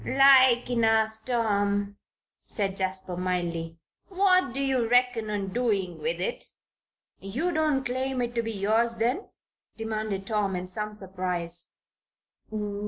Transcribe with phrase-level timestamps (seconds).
[0.03, 1.97] "Like enough, Tom,"
[2.41, 3.77] said Jasper, mildly.
[4.07, 6.43] "What do you reckon on doing with it?"
[7.19, 9.29] "You don't claim it to be yours, then?"
[9.77, 11.75] demanded Tom, in some surprise.